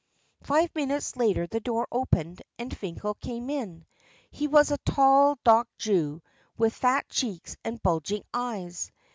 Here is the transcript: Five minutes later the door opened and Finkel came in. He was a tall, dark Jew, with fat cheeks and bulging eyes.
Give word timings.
Five 0.41 0.73
minutes 0.73 1.15
later 1.15 1.45
the 1.45 1.59
door 1.59 1.87
opened 1.91 2.41
and 2.57 2.75
Finkel 2.75 3.13
came 3.13 3.51
in. 3.51 3.85
He 4.31 4.47
was 4.47 4.71
a 4.71 4.79
tall, 4.79 5.37
dark 5.43 5.67
Jew, 5.77 6.23
with 6.57 6.73
fat 6.73 7.07
cheeks 7.07 7.55
and 7.63 7.83
bulging 7.83 8.23
eyes. 8.33 8.91